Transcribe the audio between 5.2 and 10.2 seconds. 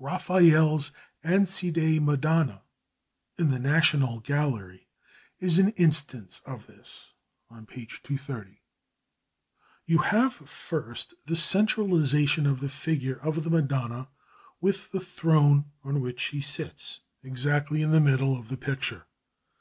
is an instance of this (p. 230). You